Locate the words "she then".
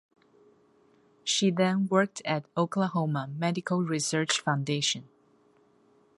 1.23-1.85